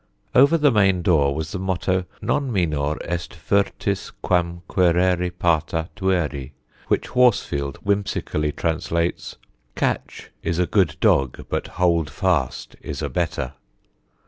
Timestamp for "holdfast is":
11.77-13.03